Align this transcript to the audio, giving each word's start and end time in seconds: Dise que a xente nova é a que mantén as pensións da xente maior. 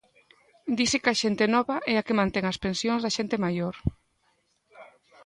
Dise 0.77 0.97
que 1.03 1.09
a 1.13 1.19
xente 1.21 1.45
nova 1.55 1.75
é 1.93 1.95
a 1.97 2.05
que 2.05 2.17
mantén 2.19 2.45
as 2.51 2.61
pensións 2.65 3.01
da 3.03 3.13
xente 3.17 3.37
maior. 3.45 3.75